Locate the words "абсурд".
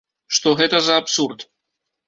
1.03-1.47